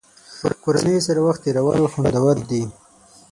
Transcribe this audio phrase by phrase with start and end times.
[0.63, 2.63] کورنۍ سره وخت تېرول خوندور دي.